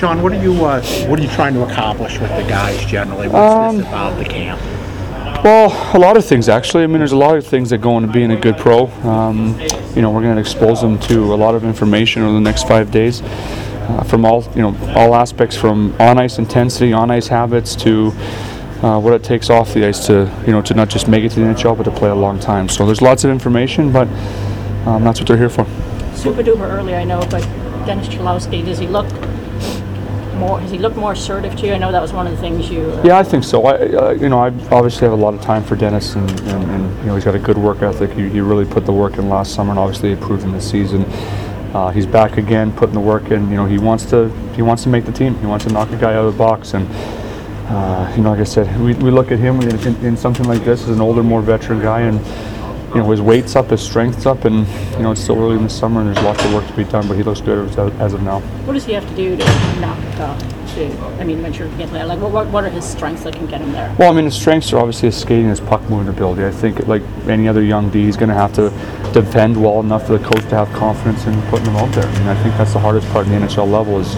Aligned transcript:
Shawn, 0.00 0.22
what 0.22 0.32
are 0.32 0.42
you 0.42 0.64
uh, 0.64 0.80
what 1.08 1.18
are 1.18 1.22
you 1.22 1.28
trying 1.28 1.52
to 1.52 1.62
accomplish 1.62 2.18
with 2.18 2.30
the 2.30 2.42
guys 2.48 2.82
generally? 2.86 3.28
What's 3.28 3.54
Um, 3.54 3.76
this 3.76 3.86
about 3.86 4.16
the 4.16 4.24
camp? 4.24 4.58
Well, 5.44 5.94
a 5.94 5.98
lot 5.98 6.16
of 6.16 6.24
things 6.24 6.48
actually. 6.48 6.84
I 6.84 6.86
mean, 6.86 7.00
there's 7.00 7.12
a 7.12 7.18
lot 7.18 7.36
of 7.36 7.46
things 7.46 7.68
that 7.68 7.82
go 7.82 7.98
into 7.98 8.10
being 8.10 8.30
a 8.30 8.40
good 8.40 8.56
pro. 8.56 8.86
Um, 9.02 9.60
you 9.94 10.00
know, 10.00 10.10
we're 10.10 10.22
going 10.22 10.36
to 10.36 10.40
expose 10.40 10.80
them 10.80 10.98
to 11.00 11.34
a 11.34 11.36
lot 11.36 11.54
of 11.54 11.64
information 11.64 12.22
over 12.22 12.32
the 12.32 12.40
next 12.40 12.66
five 12.66 12.90
days, 12.90 13.20
uh, 13.20 14.02
from 14.04 14.24
all 14.24 14.42
you 14.56 14.62
know, 14.62 14.74
all 14.96 15.14
aspects 15.14 15.54
from 15.54 15.94
on 16.00 16.18
ice 16.18 16.38
intensity, 16.38 16.94
on 16.94 17.10
ice 17.10 17.28
habits 17.28 17.76
to 17.76 18.06
uh, 18.82 18.98
what 18.98 19.12
it 19.12 19.22
takes 19.22 19.50
off 19.50 19.74
the 19.74 19.84
ice 19.84 20.06
to 20.06 20.34
you 20.46 20.52
know 20.52 20.62
to 20.62 20.72
not 20.72 20.88
just 20.88 21.08
make 21.08 21.24
it 21.24 21.32
to 21.32 21.40
the 21.40 21.46
NHL 21.46 21.76
but 21.76 21.82
to 21.82 21.90
play 21.90 22.08
a 22.08 22.14
long 22.14 22.38
time. 22.38 22.70
So 22.70 22.86
there's 22.86 23.02
lots 23.02 23.24
of 23.24 23.30
information, 23.30 23.92
but 23.92 24.08
um, 24.86 25.04
that's 25.04 25.20
what 25.20 25.28
they're 25.28 25.36
here 25.36 25.50
for. 25.50 25.66
super 26.14 26.42
duper 26.42 26.70
early, 26.70 26.94
I 26.94 27.04
know, 27.04 27.20
but 27.30 27.42
Dennis 27.84 28.08
Cholowski, 28.08 28.64
does 28.64 28.78
he 28.78 28.86
look 28.86 29.06
more, 30.40 30.58
has 30.60 30.70
he 30.70 30.78
looked 30.78 30.96
more 30.96 31.12
assertive 31.12 31.54
to 31.56 31.66
you? 31.66 31.74
I 31.74 31.78
know 31.78 31.92
that 31.92 32.02
was 32.02 32.12
one 32.12 32.26
of 32.26 32.32
the 32.34 32.38
things 32.40 32.68
you. 32.70 32.90
uh, 32.90 33.02
Yeah, 33.04 33.18
I 33.18 33.22
think 33.22 33.44
so. 33.44 33.64
I, 33.66 33.74
uh, 33.74 34.10
you 34.12 34.28
know, 34.28 34.40
I 34.40 34.46
obviously 34.70 35.02
have 35.02 35.12
a 35.12 35.22
lot 35.22 35.34
of 35.34 35.40
time 35.42 35.62
for 35.62 35.76
Dennis, 35.76 36.14
and, 36.16 36.28
and, 36.40 36.70
and 36.70 36.98
you 37.00 37.06
know, 37.06 37.14
he's 37.14 37.24
got 37.24 37.34
a 37.34 37.38
good 37.38 37.58
work 37.58 37.82
ethic. 37.82 38.10
He, 38.12 38.28
he 38.28 38.40
really 38.40 38.64
put 38.64 38.86
the 38.86 38.92
work 38.92 39.18
in 39.18 39.28
last 39.28 39.54
summer, 39.54 39.70
and 39.70 39.78
obviously 39.78 40.10
he 40.10 40.16
proved 40.16 40.42
in 40.42 40.52
this 40.52 40.68
season. 40.68 41.04
Uh, 41.72 41.90
he's 41.90 42.06
back 42.06 42.36
again, 42.36 42.72
putting 42.72 42.94
the 42.94 43.00
work 43.00 43.30
in. 43.30 43.48
You 43.50 43.56
know, 43.56 43.66
he 43.66 43.78
wants 43.78 44.04
to 44.06 44.28
he 44.56 44.62
wants 44.62 44.82
to 44.82 44.88
make 44.88 45.04
the 45.04 45.12
team. 45.12 45.36
He 45.38 45.46
wants 45.46 45.66
to 45.66 45.72
knock 45.72 45.90
a 45.92 45.96
guy 45.96 46.14
out 46.14 46.24
of 46.24 46.32
the 46.32 46.38
box, 46.38 46.74
and 46.74 46.88
uh, 47.68 48.12
you 48.16 48.22
know, 48.22 48.30
like 48.30 48.40
I 48.40 48.44
said, 48.44 48.66
we, 48.80 48.94
we 48.94 49.12
look 49.12 49.30
at 49.30 49.38
him 49.38 49.60
in, 49.60 49.78
in, 49.86 49.94
in 50.04 50.16
something 50.16 50.46
like 50.46 50.64
this 50.64 50.82
as 50.82 50.88
an 50.88 51.00
older, 51.00 51.22
more 51.22 51.40
veteran 51.40 51.80
guy, 51.80 52.00
and 52.00 52.18
you 52.94 52.96
know, 52.96 53.10
his 53.10 53.20
weight's 53.20 53.54
up, 53.54 53.70
his 53.70 53.80
strength's 53.80 54.26
up, 54.26 54.44
and 54.44 54.66
you 54.94 55.02
know, 55.02 55.12
it's 55.12 55.20
still 55.20 55.38
early 55.38 55.56
in 55.56 55.62
the 55.62 55.70
summer, 55.70 56.00
and 56.00 56.08
there's 56.08 56.24
lots 56.24 56.44
of 56.44 56.52
work 56.52 56.66
to 56.66 56.72
be 56.74 56.84
done. 56.84 57.06
But 57.06 57.16
he 57.16 57.22
looks 57.22 57.40
good 57.40 57.68
as, 57.68 57.78
as 57.78 58.14
of 58.14 58.22
now. 58.22 58.40
What 58.66 58.74
does 58.74 58.84
he 58.84 58.92
have 58.94 59.08
to 59.08 59.14
do 59.14 59.36
to 59.36 59.44
knock 59.80 59.98
uh, 60.18 60.38
to? 60.74 60.98
I 61.20 61.24
mean, 61.24 61.40
when 61.40 61.54
you're 61.54 61.68
getting 61.76 61.92
there, 61.92 62.04
like 62.04 62.18
what, 62.20 62.48
what 62.48 62.64
are 62.64 62.68
his 62.68 62.84
strengths 62.84 63.22
that 63.24 63.34
can 63.34 63.46
get 63.46 63.60
him 63.60 63.70
there? 63.72 63.94
Well, 63.96 64.10
I 64.10 64.14
mean, 64.14 64.24
his 64.24 64.34
strengths 64.34 64.72
are 64.72 64.78
obviously 64.78 65.06
his 65.06 65.16
skating, 65.16 65.48
his 65.48 65.60
puck 65.60 65.82
moving 65.88 66.08
ability. 66.08 66.44
I 66.44 66.50
think, 66.50 66.86
like 66.88 67.02
any 67.28 67.46
other 67.46 67.62
young 67.62 67.90
D, 67.90 68.06
he's 68.06 68.16
going 68.16 68.28
to 68.28 68.34
have 68.34 68.52
to 68.54 68.70
defend 69.12 69.60
well 69.60 69.80
enough 69.80 70.06
for 70.06 70.18
the 70.18 70.24
coach 70.24 70.42
to 70.48 70.56
have 70.56 70.72
confidence 70.72 71.26
in 71.26 71.40
putting 71.42 71.66
him 71.66 71.76
out 71.76 71.92
there. 71.94 72.06
I 72.06 72.12
And 72.18 72.30
I 72.30 72.42
think 72.42 72.56
that's 72.56 72.72
the 72.72 72.80
hardest 72.80 73.08
part 73.10 73.26
in 73.26 73.32
the 73.32 73.46
NHL 73.46 73.70
level 73.70 74.00
is, 74.00 74.14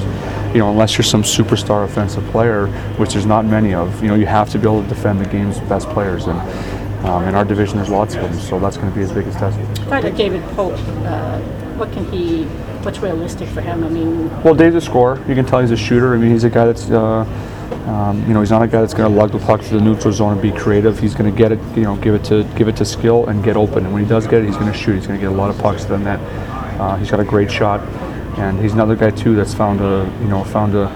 you 0.54 0.58
know, 0.58 0.70
unless 0.70 0.96
you're 0.96 1.04
some 1.04 1.22
superstar 1.22 1.84
offensive 1.84 2.24
player, 2.30 2.66
which 2.96 3.12
there's 3.12 3.26
not 3.26 3.44
many 3.44 3.74
of, 3.74 4.02
you 4.02 4.08
know, 4.08 4.14
you 4.14 4.26
have 4.26 4.50
to 4.50 4.58
be 4.58 4.64
able 4.64 4.82
to 4.82 4.88
defend 4.88 5.20
the 5.20 5.26
game's 5.26 5.58
best 5.60 5.88
players. 5.90 6.26
And 6.26 6.38
um, 7.04 7.24
in 7.24 7.34
our 7.34 7.44
division, 7.44 7.76
there's 7.76 7.90
lots 7.90 8.14
of 8.14 8.22
them, 8.22 8.38
so 8.38 8.60
that's 8.60 8.76
going 8.76 8.88
to 8.88 8.94
be 8.94 9.00
his 9.00 9.12
biggest 9.12 9.38
test. 9.38 9.58
Like 9.88 10.16
David 10.16 10.42
Pope, 10.54 10.74
uh, 11.04 11.40
what 11.76 11.92
can 11.92 12.10
he? 12.12 12.44
What's 12.84 12.98
realistic 12.98 13.48
for 13.48 13.60
him? 13.60 13.84
I 13.84 13.88
mean, 13.88 14.28
Well, 14.42 14.54
Dave's 14.54 14.74
a 14.76 14.80
scorer. 14.80 15.18
You 15.28 15.34
can 15.34 15.44
tell 15.46 15.60
he's 15.60 15.70
a 15.70 15.76
shooter. 15.76 16.14
I 16.14 16.18
mean, 16.18 16.32
he's 16.32 16.42
a 16.42 16.50
guy 16.50 16.64
that's, 16.66 16.90
uh, 16.90 17.20
um, 17.86 18.26
you 18.26 18.34
know, 18.34 18.40
he's 18.40 18.50
not 18.50 18.62
a 18.62 18.66
guy 18.66 18.80
that's 18.80 18.94
going 18.94 19.10
to 19.10 19.16
lug 19.16 19.30
the 19.30 19.38
puck 19.38 19.60
to 19.62 19.74
the 19.74 19.80
neutral 19.80 20.12
zone 20.12 20.32
and 20.32 20.42
be 20.42 20.50
creative. 20.50 20.98
He's 20.98 21.14
going 21.14 21.30
to 21.30 21.36
get 21.36 21.52
it, 21.52 21.60
you 21.76 21.82
know, 21.82 21.96
give 21.96 22.14
it 22.14 22.24
to 22.24 22.44
give 22.56 22.66
it 22.66 22.76
to 22.76 22.84
skill 22.84 23.26
and 23.28 23.42
get 23.44 23.56
open. 23.56 23.84
And 23.84 23.92
when 23.92 24.02
he 24.02 24.08
does 24.08 24.26
get 24.26 24.42
it, 24.42 24.46
he's 24.46 24.56
going 24.56 24.72
to 24.72 24.76
shoot. 24.76 24.94
He's 24.96 25.06
going 25.06 25.18
to 25.18 25.24
get 25.24 25.32
a 25.32 25.36
lot 25.36 25.50
of 25.50 25.58
pucks 25.58 25.82
to 25.84 25.90
the 25.90 25.98
net. 25.98 26.20
Uh, 26.80 26.96
he's 26.96 27.10
got 27.10 27.20
a 27.20 27.24
great 27.24 27.50
shot, 27.50 27.80
and 28.38 28.58
he's 28.60 28.72
another 28.72 28.96
guy 28.96 29.10
too 29.10 29.36
that's 29.36 29.54
found 29.54 29.80
a, 29.80 30.12
you 30.20 30.28
know, 30.28 30.42
found 30.42 30.74
a, 30.74 30.86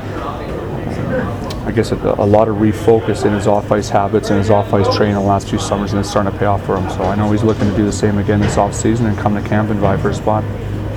guess 1.77 1.93
a, 1.93 1.97
a 1.97 2.27
lot 2.27 2.49
of 2.49 2.57
refocus 2.57 3.25
in 3.27 3.33
his 3.33 3.47
off-ice 3.47 3.89
habits 3.89 4.31
and 4.31 4.39
his 4.39 4.51
off-ice 4.51 4.97
training 4.97 5.15
the 5.15 5.21
last 5.21 5.51
few 5.51 5.59
summers, 5.59 5.93
and 5.93 6.01
it's 6.01 6.11
starting 6.11 6.33
to 6.33 6.39
pay 6.39 6.47
off 6.47 6.65
for 6.65 6.77
him. 6.77 6.89
So 6.91 7.03
I 7.03 7.15
know 7.15 7.31
he's 7.31 7.45
looking 7.45 7.69
to 7.71 7.77
do 7.77 7.85
the 7.85 7.93
same 7.93 8.19
again 8.19 8.41
this 8.41 8.57
off-season 8.57 9.07
and 9.07 9.17
come 9.19 9.35
to 9.35 9.47
camp 9.47 9.71
and 9.71 9.79
vie 9.79 9.97
for 9.99 10.11
a 10.11 10.15
spot. 10.15 10.43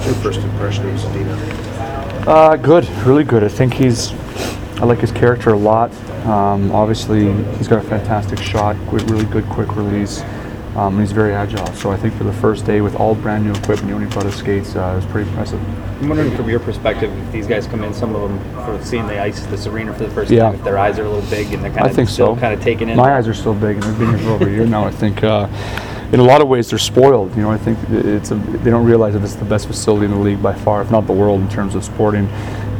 Your 0.05 0.15
first 0.15 0.39
impression 0.39 0.87
of 0.89 0.95
Zadina? 0.95 2.27
Uh, 2.27 2.55
good, 2.55 2.87
really 3.05 3.25
good. 3.25 3.43
I 3.43 3.49
think 3.49 3.73
he's. 3.73 4.13
I 4.79 4.85
like 4.85 4.99
his 4.99 5.11
character 5.11 5.49
a 5.49 5.57
lot. 5.57 5.91
Um, 6.25 6.71
obviously, 6.71 7.33
he's 7.57 7.67
got 7.67 7.83
a 7.83 7.87
fantastic 7.87 8.39
shot, 8.39 8.77
really 8.93 9.25
good 9.25 9.45
quick 9.47 9.75
release. 9.75 10.21
Um, 10.75 10.93
and 10.93 11.01
he's 11.01 11.11
very 11.11 11.33
agile. 11.33 11.65
So 11.73 11.89
I 11.91 11.97
think 11.97 12.13
for 12.13 12.23
the 12.23 12.33
first 12.33 12.65
day 12.65 12.79
with 12.81 12.95
all 12.95 13.15
brand 13.15 13.43
new 13.43 13.51
equipment, 13.51 13.87
he 13.87 13.93
only 13.93 14.07
brought 14.07 14.25
his 14.25 14.35
skates. 14.35 14.75
Uh, 14.75 14.91
it 14.93 14.95
was 14.97 15.05
pretty 15.07 15.27
impressive. 15.29 15.59
I'm 16.01 16.07
wondering 16.07 16.35
from 16.35 16.47
your 16.47 16.59
perspective, 16.59 17.11
if 17.25 17.31
these 17.31 17.47
guys 17.47 17.65
come 17.67 17.83
in, 17.83 17.93
some 17.93 18.15
of 18.15 18.29
them 18.29 18.39
for 18.65 18.81
seeing 18.85 19.07
the 19.07 19.19
ice, 19.19 19.45
this 19.47 19.65
arena 19.67 19.93
for 19.93 20.03
the 20.03 20.11
first 20.11 20.31
Yeah. 20.31 20.43
time, 20.43 20.55
if 20.55 20.63
their 20.63 20.77
eyes 20.77 20.99
are 20.99 21.05
a 21.05 21.09
little 21.09 21.27
big 21.29 21.51
and 21.53 21.63
they're 21.63 21.71
kind 21.71 21.85
I 21.85 21.89
of 21.89 21.95
think 21.95 22.07
still 22.07 22.35
so. 22.35 22.39
kind 22.41 22.53
of 22.53 22.61
taking 22.61 22.87
in. 22.87 22.97
My 22.97 23.15
eyes 23.17 23.27
are 23.27 23.33
still 23.33 23.55
big, 23.55 23.75
and 23.77 23.83
they've 23.83 23.99
been 23.99 24.09
here 24.09 24.17
for 24.19 24.29
over 24.31 24.47
a 24.47 24.51
year 24.51 24.65
now. 24.77 24.85
I 24.85 24.91
think, 24.91 25.23
uh, 25.23 25.47
in 26.13 26.19
a 26.19 26.23
lot 26.23 26.41
of 26.41 26.47
ways, 26.47 26.69
they're 26.69 26.79
spoiled. 26.79 27.35
You 27.35 27.41
know, 27.41 27.51
I 27.51 27.57
think 27.57 27.77
it's 27.89 28.31
a, 28.31 28.35
they 28.35 28.69
don't 28.69 28.85
realize 28.85 29.13
that 29.13 29.23
it's 29.23 29.35
the 29.35 29.45
best 29.45 29.67
facility 29.67 30.05
in 30.05 30.11
the 30.11 30.17
league 30.17 30.41
by 30.41 30.53
far, 30.53 30.81
if 30.81 30.91
not 30.91 31.07
the 31.07 31.13
world, 31.13 31.41
in 31.41 31.49
terms 31.49 31.75
of 31.75 31.83
sporting. 31.83 32.27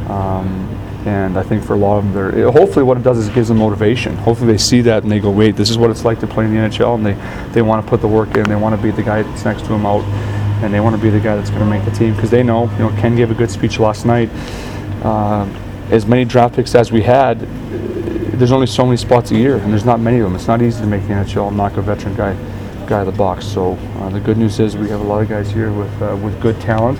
Um, 0.08 0.68
and 1.06 1.38
I 1.38 1.42
think 1.42 1.64
for 1.64 1.74
a 1.74 1.78
lot 1.78 1.98
of 1.98 2.04
them, 2.04 2.12
they're, 2.12 2.48
it- 2.48 2.52
hopefully 2.52 2.82
what 2.84 2.96
it 2.96 3.02
does 3.02 3.18
is 3.18 3.28
it 3.28 3.34
gives 3.34 3.48
them 3.48 3.58
motivation. 3.58 4.16
Hopefully 4.16 4.52
they 4.52 4.58
see 4.58 4.80
that 4.82 5.02
and 5.02 5.10
they 5.10 5.18
go, 5.20 5.30
wait, 5.30 5.56
this 5.56 5.70
is 5.70 5.78
what 5.78 5.90
it's 5.90 6.04
like 6.04 6.20
to 6.20 6.26
play 6.26 6.44
in 6.44 6.52
the 6.54 6.58
NHL, 6.60 6.94
and 6.94 7.04
they, 7.06 7.14
they 7.52 7.62
want 7.62 7.84
to 7.84 7.88
put 7.88 8.00
the 8.00 8.08
work 8.08 8.36
in. 8.36 8.42
They 8.44 8.56
want 8.56 8.76
to 8.76 8.82
be 8.82 8.90
the 8.90 9.02
guy 9.02 9.22
that's 9.22 9.44
next 9.44 9.62
to 9.62 9.68
them 9.68 9.86
out, 9.86 10.02
and 10.62 10.72
they 10.74 10.80
want 10.80 10.94
to 10.96 11.00
be 11.02 11.08
the 11.10 11.20
guy 11.20 11.36
that's 11.36 11.50
going 11.50 11.62
to 11.62 11.66
make 11.70 11.84
the 11.84 11.90
team 11.90 12.14
because 12.14 12.30
they 12.30 12.42
know. 12.42 12.70
You 12.72 12.78
know, 12.80 12.90
Ken 13.00 13.16
gave 13.16 13.30
a 13.30 13.34
good 13.34 13.50
speech 13.50 13.78
last 13.78 14.04
night. 14.04 14.28
Uh, 15.02 15.46
as 15.90 16.06
many 16.06 16.24
draft 16.24 16.54
picks 16.54 16.74
as 16.74 16.92
we 16.92 17.02
had, 17.02 17.40
there's 18.38 18.52
only 18.52 18.66
so 18.66 18.84
many 18.84 18.96
spots 18.96 19.30
a 19.30 19.36
year, 19.36 19.56
and 19.56 19.72
there's 19.72 19.84
not 19.84 20.00
many 20.00 20.18
of 20.18 20.24
them. 20.24 20.34
It's 20.34 20.46
not 20.46 20.62
easy 20.62 20.80
to 20.80 20.86
make 20.86 21.02
the 21.02 21.14
NHL 21.14 21.48
and 21.48 21.56
knock 21.56 21.76
a 21.76 21.82
veteran 21.82 22.14
guy 22.14 22.36
guy 22.86 23.00
of 23.00 23.06
the 23.06 23.12
box. 23.12 23.46
So 23.46 23.74
uh, 23.98 24.08
the 24.10 24.18
good 24.20 24.36
news 24.36 24.58
is 24.58 24.76
we 24.76 24.88
have 24.88 25.00
a 25.00 25.04
lot 25.04 25.22
of 25.22 25.28
guys 25.28 25.50
here 25.50 25.72
with 25.72 26.02
uh, 26.02 26.16
with 26.16 26.40
good 26.40 26.60
talent. 26.60 26.98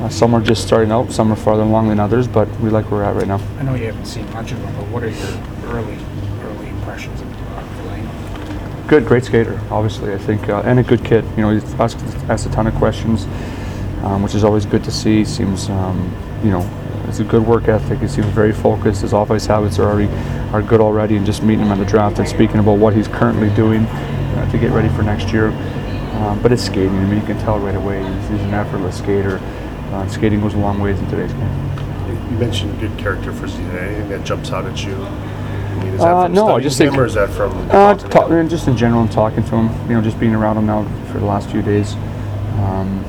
Uh, 0.00 0.08
some 0.08 0.32
are 0.32 0.40
just 0.40 0.64
starting 0.64 0.92
out, 0.92 1.10
some 1.10 1.32
are 1.32 1.36
farther 1.36 1.62
along 1.62 1.88
than 1.88 1.98
others, 1.98 2.28
but 2.28 2.48
we 2.60 2.70
like 2.70 2.88
where 2.90 3.00
we're 3.00 3.04
at 3.04 3.16
right 3.16 3.26
now. 3.26 3.40
I 3.58 3.64
know 3.64 3.74
you 3.74 3.86
haven't 3.86 4.06
seen 4.06 4.30
much 4.32 4.52
of 4.52 4.58
him, 4.58 4.74
but 4.76 4.86
what 4.88 5.02
are 5.02 5.08
your 5.08 5.26
early 5.74 5.98
early 6.42 6.68
impressions 6.68 7.20
of 7.20 7.26
of 7.26 7.64
Veleno? 7.80 8.88
Good, 8.88 9.06
great 9.06 9.24
skater, 9.24 9.60
obviously. 9.72 10.12
I 10.14 10.18
think, 10.18 10.48
uh, 10.48 10.62
and 10.64 10.78
a 10.78 10.84
good 10.84 11.04
kid. 11.04 11.24
You 11.36 11.42
know, 11.42 11.50
he's 11.50 11.74
asked, 11.74 11.98
asked 12.28 12.46
a 12.46 12.50
ton 12.50 12.68
of 12.68 12.74
questions, 12.76 13.24
um, 14.04 14.22
which 14.22 14.36
is 14.36 14.44
always 14.44 14.66
good 14.66 14.84
to 14.84 14.92
see. 14.92 15.24
Seems, 15.24 15.68
um, 15.68 16.14
you 16.44 16.50
know, 16.50 16.64
it's 17.08 17.18
a 17.18 17.24
good 17.24 17.44
work 17.44 17.66
ethic. 17.66 17.98
He 17.98 18.06
seems 18.06 18.26
very 18.28 18.52
focused. 18.52 19.02
His 19.02 19.12
off-ice 19.12 19.46
habits 19.46 19.80
are 19.80 19.90
already 19.90 20.08
are 20.52 20.62
good 20.62 20.80
already, 20.80 21.16
and 21.16 21.26
just 21.26 21.42
meeting 21.42 21.66
him 21.66 21.72
at 21.72 21.78
the 21.78 21.84
draft 21.84 22.20
and 22.20 22.28
speaking 22.28 22.60
about 22.60 22.78
what 22.78 22.94
he's 22.94 23.08
currently 23.08 23.50
doing 23.56 23.84
uh, 23.84 24.48
to 24.52 24.58
get 24.58 24.70
ready 24.70 24.90
for 24.90 25.02
next 25.02 25.32
year. 25.32 25.48
Um, 26.18 26.40
but 26.40 26.52
it's 26.52 26.62
skating. 26.62 26.96
I 26.96 27.04
mean, 27.04 27.20
you 27.20 27.26
can 27.26 27.38
tell 27.40 27.58
right 27.58 27.74
away 27.74 27.98
he's, 27.98 28.28
he's 28.28 28.40
an 28.42 28.54
effortless 28.54 28.98
skater. 28.98 29.40
Uh, 29.92 30.06
skating 30.08 30.40
goes 30.40 30.54
a 30.54 30.58
long 30.58 30.80
ways 30.80 30.98
in 30.98 31.08
today's 31.08 31.32
game. 31.32 31.70
You 32.30 32.38
mentioned 32.38 32.78
good 32.80 32.96
character 32.98 33.32
for 33.32 33.46
Zadina. 33.46 33.80
Anything 33.82 34.08
that 34.10 34.24
jumps 34.24 34.50
out 34.52 34.66
at 34.66 34.84
you? 34.84 34.94
I 34.94 35.84
mean, 35.84 35.94
is 35.94 36.00
that 36.00 36.08
Uh, 36.08 36.24
from 36.24 36.34
no, 36.34 36.42
I 36.42 36.46
studying 36.48 36.62
just 36.62 36.80
him, 36.80 36.88
think- 36.90 37.00
or 37.00 37.04
is 37.06 37.14
that 37.14 37.28
from 37.30 37.52
Uh, 37.52 37.94
talking 37.94 37.98
to 37.98 38.08
talk, 38.08 38.30
him? 38.30 38.48
just 38.48 38.68
in 38.68 38.76
general, 38.76 39.00
and 39.02 39.10
talking 39.10 39.42
to 39.44 39.56
him, 39.56 39.70
you 39.88 39.94
know, 39.94 40.02
just 40.02 40.20
being 40.20 40.34
around 40.34 40.56
him 40.58 40.66
now 40.66 40.84
for 41.10 41.18
the 41.18 41.24
last 41.24 41.48
few 41.48 41.62
days. 41.62 41.96
Um, 42.62 43.02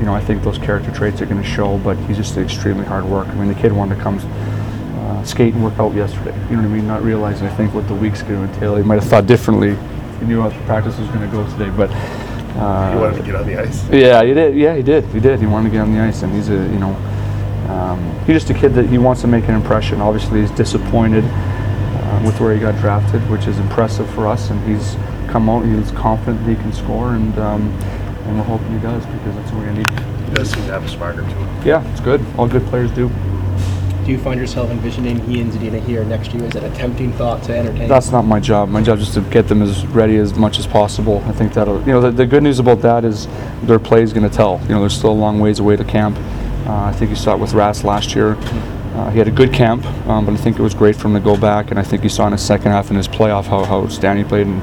you 0.00 0.06
know, 0.06 0.14
I 0.14 0.20
think 0.20 0.42
those 0.42 0.58
character 0.58 0.90
traits 0.90 1.20
are 1.22 1.26
going 1.26 1.40
to 1.42 1.46
show, 1.48 1.78
but 1.78 1.96
he's 2.08 2.16
just 2.16 2.36
an 2.36 2.42
extremely 2.42 2.84
hard 2.84 3.04
worker. 3.04 3.30
I 3.30 3.34
mean, 3.34 3.48
the 3.48 3.54
kid 3.54 3.72
wanted 3.72 3.96
to 3.96 4.00
come 4.02 4.18
uh, 4.18 5.22
skate 5.24 5.54
and 5.54 5.62
work 5.62 5.78
out 5.78 5.94
yesterday. 5.94 6.34
You 6.50 6.56
know 6.56 6.62
what 6.62 6.70
I 6.70 6.74
mean? 6.74 6.86
Not 6.86 7.02
realizing, 7.04 7.46
I 7.46 7.50
think, 7.50 7.74
what 7.74 7.86
the 7.88 7.94
week's 7.94 8.22
going 8.22 8.46
to 8.48 8.54
entail. 8.54 8.76
He 8.76 8.82
might 8.82 8.96
have 9.00 9.04
thought 9.08 9.26
differently. 9.26 9.76
He 10.20 10.26
knew 10.26 10.40
how 10.42 10.48
the 10.48 10.54
practice 10.66 10.98
was 10.98 11.08
going 11.08 11.20
to 11.20 11.34
go 11.36 11.44
today, 11.52 11.70
but. 11.76 11.90
Uh, 12.58 12.90
You 12.94 13.00
wanted 13.00 13.16
to 13.18 13.22
get 13.22 13.34
on 13.36 13.46
the 13.46 13.56
ice. 13.60 13.88
yeah, 13.90 14.22
he 14.24 14.34
did. 14.34 14.56
Yeah, 14.56 14.74
he 14.74 14.82
did. 14.82 15.04
He 15.06 15.20
did. 15.20 15.38
He 15.40 15.46
wanted 15.46 15.68
to 15.70 15.72
get 15.72 15.82
on 15.82 15.94
the 15.94 16.00
ice, 16.00 16.22
and 16.22 16.32
he's 16.32 16.48
a 16.48 16.54
you 16.54 16.78
know, 16.78 16.94
um, 17.68 18.00
he's 18.26 18.36
just 18.42 18.50
a 18.50 18.54
kid 18.54 18.74
that 18.74 18.86
he 18.86 18.98
wants 18.98 19.20
to 19.22 19.26
make 19.28 19.46
an 19.48 19.54
impression. 19.54 20.00
Obviously, 20.00 20.40
he's 20.40 20.50
disappointed 20.50 21.24
uh, 21.24 22.22
with 22.24 22.40
where 22.40 22.52
he 22.54 22.58
got 22.60 22.76
drafted, 22.80 23.20
which 23.30 23.46
is 23.46 23.58
impressive 23.58 24.08
for 24.10 24.26
us. 24.26 24.50
And 24.50 24.58
he's 24.68 24.96
come 25.30 25.48
out. 25.48 25.64
He's 25.64 25.90
confident 25.92 26.44
that 26.44 26.50
he 26.50 26.56
can 26.56 26.72
score, 26.72 27.14
and 27.14 27.38
um, 27.38 27.62
and 28.26 28.36
we're 28.38 28.44
hoping 28.44 28.72
he 28.72 28.80
does 28.80 29.06
because 29.06 29.34
that's 29.36 29.52
what 29.52 29.60
we're 29.60 29.66
gonna 29.66 29.78
need. 29.84 30.28
He 30.28 30.34
does 30.34 30.50
seem 30.50 30.64
to 30.66 30.72
have 30.72 30.84
a 30.84 30.88
swagger 30.88 31.22
to 31.22 31.28
him. 31.28 31.66
Yeah, 31.66 31.88
it's 31.92 32.00
good. 32.00 32.24
All 32.36 32.48
good 32.48 32.66
players 32.66 32.90
do. 32.90 33.08
Do 34.08 34.12
you 34.14 34.18
find 34.18 34.40
yourself 34.40 34.70
envisioning 34.70 35.20
he 35.28 35.42
and 35.42 35.52
Zadina 35.52 35.84
here 35.84 36.02
next 36.02 36.32
year? 36.32 36.42
Is 36.44 36.54
that 36.54 36.64
a 36.64 36.70
tempting 36.70 37.12
thought 37.12 37.42
to 37.42 37.54
entertain? 37.54 37.88
That's 37.88 38.10
not 38.10 38.22
my 38.22 38.40
job. 38.40 38.70
My 38.70 38.80
job 38.80 39.00
is 39.00 39.04
just 39.04 39.18
to 39.18 39.30
get 39.30 39.48
them 39.48 39.60
as 39.60 39.86
ready 39.88 40.16
as 40.16 40.34
much 40.34 40.58
as 40.58 40.66
possible. 40.66 41.22
I 41.26 41.32
think 41.32 41.52
that'll, 41.52 41.78
you 41.80 41.92
know, 41.92 42.00
the, 42.00 42.10
the 42.10 42.24
good 42.24 42.42
news 42.42 42.58
about 42.58 42.80
that 42.80 43.04
is 43.04 43.28
their 43.64 43.78
play 43.78 44.02
is 44.02 44.14
going 44.14 44.26
to 44.26 44.34
tell. 44.34 44.62
You 44.62 44.68
know, 44.70 44.80
there's 44.80 44.96
still 44.96 45.10
a 45.10 45.12
long 45.12 45.40
ways 45.40 45.58
away 45.58 45.76
to 45.76 45.84
camp. 45.84 46.16
Uh, 46.66 46.84
I 46.84 46.92
think 46.92 47.10
you 47.10 47.16
saw 47.16 47.34
it 47.34 47.38
with 47.38 47.52
Ras 47.52 47.84
last 47.84 48.14
year. 48.14 48.32
Uh, 48.94 49.10
he 49.10 49.18
had 49.18 49.28
a 49.28 49.30
good 49.30 49.52
camp, 49.52 49.84
um, 50.06 50.24
but 50.24 50.32
I 50.32 50.38
think 50.38 50.58
it 50.58 50.62
was 50.62 50.72
great 50.72 50.96
for 50.96 51.08
him 51.08 51.12
to 51.12 51.20
go 51.20 51.36
back. 51.36 51.70
And 51.70 51.78
I 51.78 51.82
think 51.82 52.02
you 52.02 52.08
saw 52.08 52.24
in 52.28 52.32
his 52.32 52.40
second 52.40 52.70
half 52.70 52.88
in 52.88 52.96
his 52.96 53.08
playoff 53.08 53.44
how 53.44 53.62
how 53.66 53.82
outstanding 53.82 54.24
he 54.24 54.28
played. 54.30 54.46
And 54.46 54.62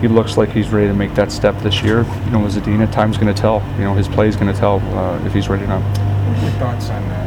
he 0.00 0.08
looks 0.08 0.36
like 0.36 0.48
he's 0.48 0.70
ready 0.70 0.88
to 0.88 0.94
make 0.94 1.14
that 1.14 1.30
step 1.30 1.56
this 1.60 1.80
year. 1.80 2.02
You 2.24 2.30
know, 2.32 2.40
with 2.40 2.56
Zadina, 2.56 2.90
time's 2.90 3.18
going 3.18 3.32
to 3.32 3.40
tell. 3.40 3.62
You 3.76 3.84
know, 3.84 3.94
his 3.94 4.08
play 4.08 4.26
is 4.26 4.34
going 4.34 4.52
to 4.52 4.58
tell 4.58 4.80
uh, 4.98 5.24
if 5.24 5.32
he's 5.32 5.48
ready 5.48 5.64
now. 5.68 5.78
What 5.78 6.38
are 6.38 6.42
your 6.42 6.50
thoughts 6.58 6.90
on, 6.90 7.04
on 7.04 7.10
Givani 7.10 7.19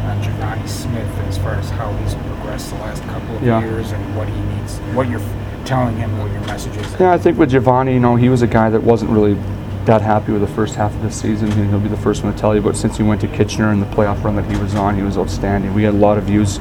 Smith 0.66 1.08
as 1.28 1.38
far 1.38 1.54
as 1.56 1.70
how 1.72 1.92
he's 1.98 2.14
progressed 2.16 2.70
the 2.70 2.76
last 2.78 3.04
couple 3.04 3.36
of 3.38 3.44
Yeah. 3.44 3.60
years 3.62 3.92
and 3.92 4.16
what 4.16 4.28
he 4.28 4.40
needs, 4.56 4.78
what 4.94 5.10
you're 5.10 5.22
telling 5.66 5.96
him, 5.98 6.18
what 6.20 6.32
your 6.32 6.42
message 6.42 6.76
is? 6.78 6.96
Yeah, 7.00 7.12
I 7.12 7.18
think 7.18 7.38
with 7.38 7.52
Givani, 7.52 7.94
you 7.94 8.00
know, 8.00 8.16
he 8.16 8.30
was 8.30 8.42
a 8.42 8.48
guy 8.48 8.70
that 8.70 8.84
wasn't 8.84 9.12
really 9.12 9.38
that 9.86 10.02
happy 10.02 10.32
with 10.32 10.42
the 10.42 10.48
first 10.48 10.76
half 10.76 10.94
of 10.96 11.02
the 11.02 11.12
season. 11.12 11.52
and 11.52 11.70
He'll 11.70 11.80
be 11.80 11.90
the 11.90 11.98
first 11.98 12.24
one 12.24 12.34
to 12.34 12.40
tell 12.40 12.56
you. 12.56 12.62
But 12.62 12.78
since 12.78 12.96
he 12.98 13.04
went 13.04 13.20
to 13.22 13.28
Kitchener 13.28 13.70
and 13.72 13.82
the 13.82 13.86
playoff 13.88 14.24
run 14.24 14.36
that 14.38 14.46
he 14.50 14.56
was 14.58 14.76
on, 14.76 14.96
he 14.96 15.02
was 15.04 15.18
outstanding. 15.18 15.74
We 15.74 15.84
had 15.84 15.94
a 15.94 15.98
lot 15.98 16.18
of 16.18 16.24
views 16.26 16.60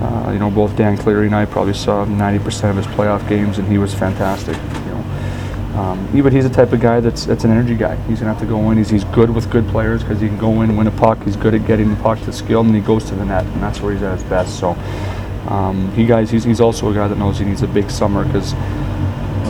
Uh, 0.00 0.32
you 0.32 0.38
know, 0.40 0.50
both 0.50 0.74
Dan 0.74 0.96
Cleary 0.96 1.26
and 1.26 1.34
I 1.36 1.44
probably 1.44 1.74
saw 1.74 2.04
90% 2.04 2.70
of 2.70 2.76
his 2.76 2.86
playoff 2.88 3.28
games, 3.28 3.58
and 3.58 3.68
he 3.68 3.78
was 3.78 3.94
fantastic. 3.94 4.56
Um, 5.74 6.06
yeah, 6.12 6.20
but 6.22 6.34
he's 6.34 6.44
the 6.46 6.54
type 6.54 6.72
of 6.72 6.80
guy 6.80 7.00
that's 7.00 7.24
that's 7.24 7.44
an 7.44 7.50
energy 7.50 7.74
guy. 7.74 7.96
He's 8.02 8.20
gonna 8.20 8.32
have 8.32 8.42
to 8.42 8.46
go 8.46 8.70
in. 8.70 8.76
He's 8.76 8.90
he's 8.90 9.04
good 9.04 9.30
with 9.30 9.50
good 9.50 9.66
players 9.68 10.02
because 10.02 10.20
he 10.20 10.28
can 10.28 10.36
go 10.36 10.60
in, 10.60 10.76
win 10.76 10.86
a 10.86 10.90
puck. 10.90 11.22
He's 11.22 11.36
good 11.36 11.54
at 11.54 11.66
getting 11.66 11.88
the 11.88 12.02
puck 12.02 12.20
to 12.20 12.32
skill, 12.32 12.60
and 12.60 12.74
he 12.74 12.82
goes 12.82 13.06
to 13.06 13.14
the 13.14 13.24
net, 13.24 13.46
and 13.46 13.62
that's 13.62 13.80
where 13.80 13.92
he's 13.94 14.02
at 14.02 14.18
his 14.18 14.24
best. 14.24 14.60
So, 14.60 14.72
um, 15.48 15.90
he 15.92 16.04
guys, 16.04 16.30
he's, 16.30 16.44
he's 16.44 16.60
also 16.60 16.90
a 16.90 16.94
guy 16.94 17.08
that 17.08 17.16
knows 17.16 17.38
he 17.38 17.46
needs 17.46 17.62
a 17.62 17.66
big 17.66 17.90
summer 17.90 18.24
because 18.26 18.52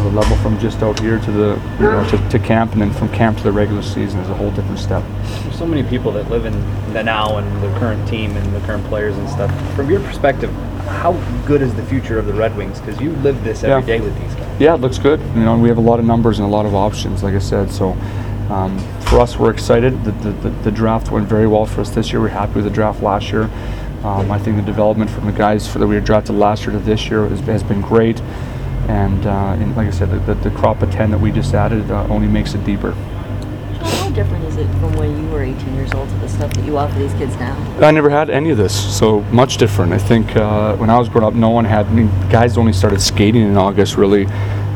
the 0.03 0.11
level 0.11 0.37
from 0.39 0.59
just 0.59 0.83
out 0.83 0.99
here 1.01 1.19
to 1.21 1.31
the 1.31 1.63
you 1.79 1.85
know 1.91 2.09
to, 2.11 2.29
to 2.29 2.39
camp, 2.39 2.73
and 2.73 2.81
then 2.81 2.93
from 2.93 3.09
camp 3.11 3.39
to 3.39 3.45
the 3.45 3.53
regular 3.53 3.83
season 3.83 4.21
is 4.21 4.29
a 4.29 4.35
whole 4.35 4.51
different 4.51 4.79
step. 4.79 5.03
There's 5.43 5.59
so 5.59 5.67
many 5.67 5.83
people 5.89 6.13
that 6.13 6.29
live 6.31 6.45
in 6.45 6.53
the 6.93 7.03
now 7.03 7.39
and 7.39 7.63
the 7.63 7.69
current 7.79 8.07
team 8.09 8.37
and 8.37 8.55
the 8.55 8.61
current 8.61 8.85
players 8.87 9.17
and 9.17 9.29
stuff. 9.29 9.51
From 9.75 9.91
your 9.91 10.01
perspective, 10.01 10.51
how 10.87 11.13
good 11.47 11.63
is 11.63 11.75
the 11.75 11.85
future 11.85 12.19
of 12.19 12.27
the 12.27 12.35
Red 12.35 12.57
Wings? 12.57 12.81
Because 12.81 13.01
you 13.01 13.13
live 13.17 13.43
this 13.45 13.65
every 13.65 13.87
day 13.87 13.97
Yeah. 13.99 14.03
with 14.05 14.19
these 14.21 14.35
guys. 14.35 14.61
Yeah, 14.61 14.75
it 14.75 14.81
looks 14.81 14.99
good. 14.99 15.21
You 15.35 15.45
know, 15.45 15.57
we 15.59 15.69
have 15.69 15.79
a 15.79 15.83
lot 15.83 15.99
of 15.99 16.05
numbers 16.05 16.39
and 16.39 16.47
a 16.47 16.51
lot 16.51 16.67
of 16.67 16.75
options, 16.75 17.23
like 17.23 17.35
I 17.35 17.39
said. 17.39 17.71
So 17.71 17.93
um, 18.51 18.79
for 19.03 19.21
us, 19.21 19.37
we're 19.39 19.51
excited. 19.51 20.05
The, 20.05 20.11
the, 20.13 20.31
the, 20.33 20.51
the 20.51 20.71
draft 20.71 21.11
went 21.11 21.27
very 21.27 21.47
well 21.47 21.65
for 21.67 21.81
us 21.81 21.91
this 21.91 22.13
year. 22.13 22.21
We're 22.21 22.29
happy 22.29 22.55
with 22.55 22.65
the 22.65 22.71
draft 22.71 23.03
last 23.03 23.31
year. 23.31 23.45
Um, 24.05 24.31
I 24.33 24.39
think 24.39 24.57
the 24.57 24.63
development 24.63 25.11
from 25.11 25.27
the 25.27 25.33
guys 25.33 25.71
for 25.71 25.79
that 25.79 25.87
we 25.87 25.99
drafted 26.01 26.35
last 26.35 26.65
year 26.65 26.73
to 26.73 26.79
this 26.81 27.09
year 27.09 27.29
has, 27.29 27.41
has 27.41 27.63
been 27.63 27.81
great. 27.81 28.21
And, 28.89 29.27
uh, 29.27 29.57
and 29.59 29.77
like 29.77 29.89
I 29.89 29.91
said, 29.91 30.11
the, 30.11 30.19
the, 30.35 30.35
the 30.49 30.51
crop 30.51 30.83
of 30.83 30.91
10 30.91 31.11
that 31.11 31.19
we 31.19 31.31
just 31.31 31.55
added 31.55 31.91
uh, 31.91 32.07
only 32.09 32.29
makes 32.29 32.55
it 32.55 32.65
deeper. 32.65 32.93
How 33.83 34.11
different 34.11 34.45
is 34.45 34.57
it 34.57 34.67
from 34.79 34.95
when 34.97 35.23
you 35.23 35.29
were 35.31 35.43
18 35.43 35.75
years 35.75 35.93
old 35.95 36.09
to 36.09 36.15
the 36.17 36.29
stuff 36.29 36.53
that 36.55 36.65
you 36.65 36.77
offer 36.77 36.99
these 36.99 37.13
kids 37.15 37.37
now? 37.37 37.57
I 37.81 37.91
never 37.91 38.11
had 38.11 38.31
any 38.31 38.51
of 38.51 38.57
this, 38.57 38.73
so 38.97 39.21
much 39.33 39.57
different. 39.57 39.93
I 39.93 39.99
think 39.99 40.37
uh, 40.37 40.77
when 40.77 40.91
I 40.91 40.99
was 40.99 41.09
growing 41.09 41.27
up, 41.27 41.35
no 41.35 41.51
one 41.51 41.65
had. 41.65 41.87
I 41.87 41.91
mean, 41.91 42.09
guys 42.29 42.59
only 42.59 42.73
started 42.73 43.01
skating 43.01 43.43
in 43.43 43.57
August, 43.57 43.97
really. 43.97 44.27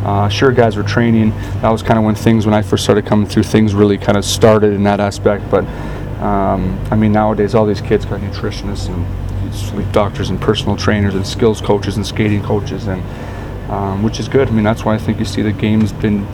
Uh, 0.06 0.28
sure, 0.28 0.52
guys 0.52 0.76
were 0.76 0.84
training. 0.84 1.30
That 1.60 1.70
was 1.70 1.82
kind 1.82 1.98
of 1.98 2.04
when 2.04 2.14
things, 2.14 2.46
when 2.46 2.54
I 2.54 2.62
first 2.62 2.84
started 2.84 3.06
coming 3.06 3.26
through, 3.26 3.42
things 3.42 3.74
really 3.74 3.98
kind 3.98 4.16
of 4.16 4.24
started 4.24 4.72
in 4.72 4.84
that 4.84 5.00
aspect. 5.00 5.50
But 5.50 5.64
um, 6.20 6.78
I 6.90 6.96
mean, 6.96 7.12
nowadays, 7.12 7.54
all 7.54 7.66
these 7.66 7.80
kids 7.80 8.04
got 8.04 8.20
nutritionists 8.20 8.88
and 8.88 9.54
sleep 9.54 9.90
doctors 9.92 10.30
and 10.30 10.40
personal 10.40 10.76
trainers 10.76 11.14
and 11.14 11.26
skills 11.26 11.60
coaches 11.60 11.96
and 11.96 12.06
skating 12.06 12.42
coaches, 12.42 12.86
and 12.86 13.02
um, 13.68 14.02
which 14.02 14.20
is 14.20 14.28
good. 14.28 14.48
I 14.48 14.50
mean, 14.50 14.64
that's 14.64 14.84
why 14.84 14.94
I 14.94 14.98
think 14.98 15.18
you 15.18 15.24
see 15.24 15.42
the 15.42 15.52
game's 15.52 15.92
been 15.92 16.26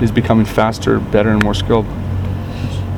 is 0.00 0.10
becoming 0.10 0.44
faster, 0.44 0.98
better, 0.98 1.30
and 1.30 1.42
more 1.42 1.54
skilled. 1.54 1.86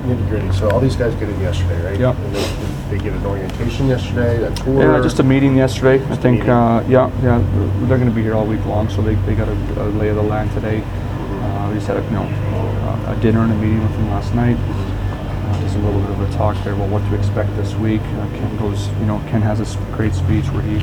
Nitty 0.07 0.29
gritty. 0.29 0.53
So 0.53 0.71
all 0.71 0.81
these 0.81 0.97
guys 0.97 1.15
get 1.15 1.29
in 1.29 1.41
yesterday, 1.41 1.85
right? 1.85 2.01
Yeah. 2.01 2.13
They, 2.13 2.97
they 2.97 3.05
get 3.05 3.15
an 3.15 3.27
orientation 3.27 3.89
yesterday, 3.89 4.45
a 4.45 4.55
tour. 4.55 4.81
Yeah, 4.81 5.03
just 5.03 5.19
a 5.19 5.23
meeting 5.23 5.57
yesterday. 5.57 5.95
I 5.95 6.09
Just 6.09 6.21
a 6.21 6.23
think, 6.23 6.43
uh, 6.43 6.85
yeah, 6.89 7.11
yeah, 7.23 7.39
they're 7.87 7.99
going 7.99 8.09
to 8.09 8.15
be 8.15 8.23
here 8.23 8.35
all 8.35 8.47
week 8.47 8.65
long, 8.65 8.89
so 8.89 9.03
they, 9.03 9.17
they 9.27 9.35
got 9.35 9.49
a, 9.49 9.83
a 9.83 9.87
lay 9.99 10.09
of 10.09 10.17
the 10.17 10.23
land 10.23 10.53
today. 10.53 10.83
Uh, 10.83 11.69
we 11.69 11.75
just 11.75 11.89
had 11.89 11.97
a, 11.97 12.05
you 12.05 12.11
know, 12.11 12.23
uh, 12.23 13.15
a 13.17 13.21
dinner 13.21 13.41
and 13.41 13.53
a 13.53 13.57
meeting 13.57 13.83
with 13.83 13.91
them 13.93 14.09
last 14.11 14.35
night. 14.35 14.57
Uh, 14.57 15.61
just 15.63 15.77
a 15.77 15.79
little 15.81 16.01
bit 16.01 16.11
of 16.11 16.21
a 16.21 16.33
talk 16.37 16.57
there 16.63 16.75
about 16.75 16.89
what 16.89 17.01
to 17.11 17.17
expect 17.17 17.55
this 17.57 17.75
week. 17.75 18.01
Uh, 18.01 18.29
Ken 18.39 18.57
goes, 18.57 18.87
you 19.01 19.07
know, 19.07 19.19
Ken 19.29 19.43
has 19.43 19.59
this 19.59 19.77
great 19.97 20.15
speech 20.15 20.47
where 20.51 20.63
he 20.63 20.79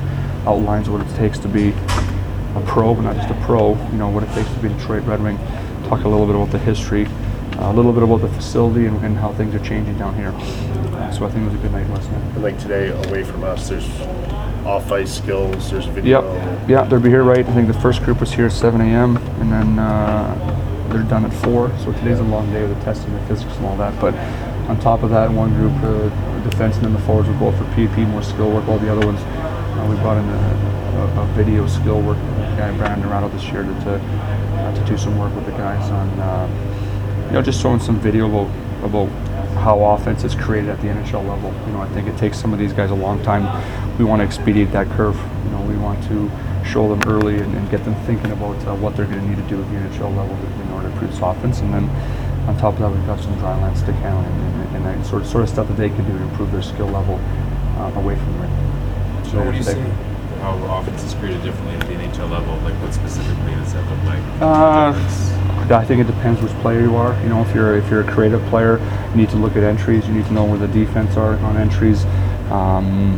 outlines 0.46 0.90
what 0.90 1.00
it 1.02 1.16
takes 1.16 1.40
to 1.40 1.48
be 1.48 1.74
a 2.56 2.62
pro, 2.62 2.94
but 2.94 3.02
not 3.02 3.16
just 3.16 3.30
a 3.30 3.46
pro. 3.46 3.76
You 3.92 3.98
know, 3.98 4.10
what 4.10 4.24
it 4.24 4.34
takes 4.34 4.50
to 4.54 4.60
be 4.60 4.68
a 4.68 4.72
Detroit 4.78 5.04
Red 5.04 5.22
Wing. 5.22 5.38
Talk 5.88 6.04
a 6.04 6.08
little 6.08 6.26
bit 6.26 6.36
about 6.36 6.52
the 6.52 6.60
history, 6.60 7.06
uh, 7.58 7.72
a 7.72 7.74
little 7.74 7.94
bit 7.94 8.04
about 8.04 8.22
the 8.22 8.30
facility, 8.30 8.86
and, 8.86 9.04
and 9.04 9.18
how 9.18 9.34
things 9.34 9.54
are 9.56 9.64
changing 9.64 9.98
down 9.98 10.16
here. 10.16 10.30
Uh, 10.30 11.12
so 11.12 11.26
I 11.26 11.30
think 11.30 11.44
it 11.44 11.52
was 11.52 11.56
a 11.56 11.58
good 11.58 11.72
night 11.72 11.90
last 11.90 12.10
night. 12.12 12.22
And 12.36 12.44
like 12.44 12.60
today, 12.60 12.90
away 13.08 13.24
from 13.24 13.44
us, 13.44 13.70
there's 13.70 13.90
off 14.66 14.92
ice 14.92 15.18
skills, 15.18 15.72
there's 15.72 15.86
video. 15.88 16.22
Yep, 16.22 16.70
yeah, 16.70 16.84
they'll 16.84 17.00
be 17.00 17.10
here 17.10 17.24
right. 17.24 17.46
I 17.46 17.54
think 17.54 17.68
the 17.68 17.80
first 17.80 18.02
group 18.04 18.20
was 18.20 18.32
here 18.32 18.46
at 18.46 18.54
7 18.54 18.80
a.m. 18.80 19.18
and 19.18 19.52
then 19.52 19.80
uh, 19.80 20.88
they're 20.90 21.04
done 21.04 21.26
at 21.26 21.34
4. 21.44 21.78
So 21.80 21.92
today's 21.92 22.20
a 22.20 22.24
long 22.24 22.52
day 22.54 22.62
with 22.66 22.78
the 22.78 22.86
testing, 22.86 23.14
the 23.14 23.26
physics, 23.26 23.54
and 23.58 23.66
all 23.66 23.76
that. 23.78 24.00
But 24.00 24.14
on 24.70 24.80
top 24.80 25.04
of 25.04 25.10
that, 25.10 25.30
one 25.30 25.54
group, 25.56 25.74
uh, 25.84 26.10
defense 26.50 26.76
and 26.78 26.86
then 26.86 26.94
the 26.94 27.00
forwards 27.00 27.28
will 27.28 27.40
go 27.40 27.52
for 27.52 27.64
PP, 27.76 28.08
more 28.08 28.24
skill 28.24 28.52
work. 28.52 28.68
All 28.68 28.80
the 28.80 28.92
other 28.92 29.06
ones, 29.06 29.20
uh, 29.20 29.88
we 29.90 29.96
brought 29.98 30.18
in 30.18 30.30
a, 30.30 31.20
a, 31.20 31.24
a 31.24 31.26
video 31.34 31.68
skill 31.68 32.02
work 32.02 32.18
guy, 32.64 32.78
Brandon 32.78 33.10
Naurato, 33.10 33.32
this 33.32 33.44
year 33.46 33.64
to 33.64 33.74
to, 33.84 33.96
uh, 33.96 34.76
to 34.76 34.86
do 34.86 34.98
some 34.98 35.18
work 35.18 35.34
with 35.36 35.46
the 35.46 35.52
guys 35.52 35.90
on, 35.92 36.08
uh, 36.20 37.26
you 37.28 37.34
know, 37.34 37.42
just 37.42 37.62
showing 37.62 37.80
some 37.80 38.00
video 38.00 38.28
about 38.28 38.50
about 38.84 39.10
how 39.58 39.80
offense 39.84 40.24
is 40.24 40.36
created 40.36 40.70
at 40.70 40.80
the 40.82 40.88
NHL 40.88 41.28
level. 41.28 41.54
You 41.68 41.74
know, 41.74 41.82
I 41.82 41.88
think 41.90 42.08
it 42.08 42.18
takes 42.18 42.40
some 42.40 42.54
of 42.54 42.60
these 42.60 42.74
guys 42.74 42.92
a 42.92 42.96
long 42.96 43.22
time. 43.24 43.44
We 43.98 44.06
want 44.06 44.20
to 44.22 44.26
expedite 44.26 44.72
that 44.72 44.88
curve. 44.92 45.16
You 45.46 45.52
know, 45.52 45.62
we 45.62 45.78
want 45.78 46.04
to 46.06 46.30
show 46.66 46.94
them 46.94 47.02
early 47.10 47.40
and, 47.40 47.54
and 47.56 47.70
get 47.70 47.84
them 47.86 47.96
thinking 48.06 48.32
about 48.32 48.56
uh, 48.66 48.76
what 48.76 48.96
they're 48.96 49.06
going 49.06 49.20
to 49.20 49.28
need 49.28 49.38
to 49.38 49.48
do 49.50 49.62
at 49.62 49.70
the 49.70 49.76
NHL 49.76 50.16
level 50.16 50.36
to, 50.36 50.62
in 50.62 50.72
order 50.72 50.90
to 50.90 50.98
produce 50.98 51.20
offense. 51.20 51.60
And 51.60 51.74
then 51.74 51.90
on 52.48 52.58
top 52.58 52.74
of 52.74 52.80
that, 52.80 52.92
we've 52.92 53.06
got 53.06 53.20
some 53.20 53.38
dry 53.40 53.56
land 53.62 53.78
stick 53.78 53.96
handling 53.96 54.26
and, 54.26 54.76
and, 54.76 54.76
and 54.78 54.86
that 54.86 55.06
sort 55.06 55.22
of, 55.22 55.28
sort 55.28 55.44
of 55.44 55.50
stuff 55.50 55.68
that 55.68 55.78
they 55.78 55.90
can 55.90 56.04
do 56.06 56.18
to 56.18 56.24
improve 56.24 56.52
their 56.52 56.64
skill 56.64 56.88
level 56.88 57.20
uh, 57.78 58.00
away 58.00 58.16
from 58.16 58.34
the 58.34 58.40
rink. 58.40 58.54
So 59.28 59.38
when 59.40 59.56
you 59.56 59.64
today. 59.64 60.13
How 60.44 60.80
offense 60.80 61.02
is 61.04 61.14
created 61.16 61.42
differently 61.42 61.74
at 61.76 61.88
the 61.88 61.94
NHL 61.94 62.30
level, 62.30 62.56
like 62.58 62.74
what 62.82 62.94
specifically 62.94 63.56
does 63.56 63.72
that 63.72 63.90
look 63.90 64.04
like? 64.04 64.20
Uh, 64.42 64.92
I 65.74 65.86
think 65.86 66.02
it 66.02 66.08
depends 66.08 66.42
which 66.42 66.52
player 66.62 66.82
you 66.82 66.96
are. 66.98 67.20
You 67.24 67.30
know, 67.30 67.42
if 67.42 67.56
you're 67.56 67.78
if 67.78 67.90
you're 67.90 68.02
a 68.02 68.12
creative 68.12 68.44
player, 68.48 68.78
you 69.12 69.16
need 69.16 69.30
to 69.30 69.38
look 69.38 69.56
at 69.56 69.64
entries. 69.64 70.06
You 70.06 70.14
need 70.14 70.26
to 70.26 70.34
know 70.34 70.44
where 70.44 70.58
the 70.58 70.68
defense 70.68 71.16
are 71.16 71.38
on 71.38 71.56
entries. 71.56 72.04
Um, 72.52 73.18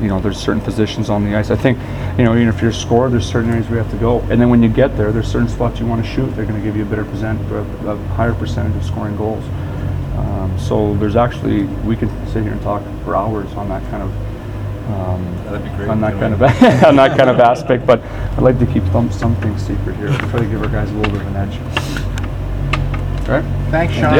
you 0.00 0.06
know, 0.06 0.20
there's 0.20 0.38
certain 0.38 0.62
positions 0.62 1.10
on 1.10 1.24
the 1.24 1.36
ice. 1.36 1.50
I 1.50 1.56
think, 1.56 1.76
you 2.16 2.24
know, 2.24 2.34
even 2.34 2.48
if 2.48 2.60
you're 2.62 2.70
a 2.70 2.74
scorer, 2.74 3.10
there's 3.10 3.26
certain 3.26 3.50
areas 3.50 3.66
where 3.66 3.78
you 3.78 3.82
have 3.82 3.92
to 3.92 3.98
go. 3.98 4.20
And 4.30 4.40
then 4.40 4.48
when 4.48 4.62
you 4.62 4.68
get 4.70 4.96
there, 4.96 5.12
there's 5.12 5.30
certain 5.30 5.48
spots 5.48 5.78
you 5.78 5.86
want 5.86 6.02
to 6.02 6.10
shoot. 6.10 6.28
They're 6.36 6.46
going 6.46 6.58
to 6.58 6.64
give 6.64 6.74
you 6.76 6.84
a 6.84 6.86
better 6.86 7.04
percent, 7.04 7.38
a, 7.50 7.90
a 7.90 7.96
higher 8.14 8.32
percentage 8.32 8.74
of 8.76 8.84
scoring 8.84 9.16
goals. 9.16 9.44
Um, 10.16 10.56
so 10.58 10.94
there's 10.94 11.16
actually 11.16 11.64
we 11.84 11.96
could 11.96 12.10
sit 12.28 12.44
here 12.44 12.52
and 12.52 12.62
talk 12.62 12.82
for 13.04 13.16
hours 13.16 13.52
on 13.54 13.68
that 13.68 13.82
kind 13.90 14.02
of 14.02 14.29
um, 14.94 15.44
That'd 15.44 15.64
be 15.64 15.70
great. 15.76 15.88
on 15.88 16.00
that 16.00 16.12
kind 16.20 16.34
of 16.34 16.42
on 16.84 16.96
that 16.96 17.16
kind 17.16 17.30
of 17.30 17.40
aspect. 17.40 17.86
But 17.86 18.00
I'd 18.02 18.42
like 18.42 18.58
to 18.58 18.66
keep 18.66 18.84
some 18.92 19.10
some 19.10 19.34
things 19.36 19.62
secret 19.62 19.96
here. 19.96 20.08
Try 20.30 20.40
to 20.40 20.46
give 20.46 20.62
our 20.62 20.68
guys 20.68 20.90
a 20.90 20.94
little 20.94 21.12
bit 21.12 21.22
of 21.22 21.28
an 21.28 21.36
edge. 21.36 21.58
All 23.28 23.36
right. 23.36 23.44
Thanks, 23.70 23.94
Shawn. 23.94 24.02
Yeah. 24.02 24.18